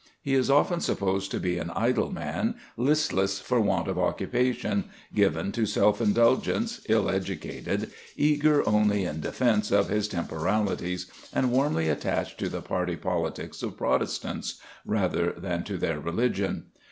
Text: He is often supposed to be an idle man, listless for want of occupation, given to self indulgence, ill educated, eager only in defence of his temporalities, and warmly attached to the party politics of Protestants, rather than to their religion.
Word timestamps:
He 0.19 0.33
is 0.33 0.49
often 0.49 0.79
supposed 0.79 1.29
to 1.29 1.39
be 1.39 1.59
an 1.59 1.69
idle 1.75 2.11
man, 2.11 2.55
listless 2.75 3.39
for 3.39 3.61
want 3.61 3.87
of 3.87 3.99
occupation, 3.99 4.85
given 5.13 5.51
to 5.51 5.67
self 5.67 6.01
indulgence, 6.01 6.81
ill 6.89 7.07
educated, 7.07 7.91
eager 8.15 8.67
only 8.67 9.05
in 9.05 9.19
defence 9.19 9.69
of 9.69 9.89
his 9.89 10.07
temporalities, 10.07 11.05
and 11.31 11.51
warmly 11.51 11.87
attached 11.87 12.39
to 12.39 12.49
the 12.49 12.63
party 12.63 12.95
politics 12.95 13.61
of 13.61 13.77
Protestants, 13.77 14.55
rather 14.87 15.33
than 15.37 15.63
to 15.65 15.77
their 15.77 15.99
religion. 15.99 16.63